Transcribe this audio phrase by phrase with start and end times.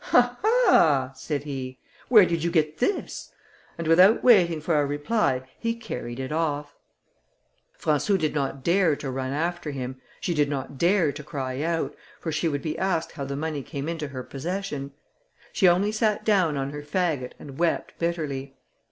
[0.13, 0.35] "Ah!
[0.43, 1.77] ah!" said he,
[2.09, 3.31] "where did you get this?"
[3.77, 6.75] and without waiting for a reply he carried it off.
[7.79, 11.95] Françou did not dare to run after him, she did not dare to cry out,
[12.19, 14.91] for she would be asked how the money came into her possession.
[15.53, 18.55] She only sat down on her faggot and wept bitterly.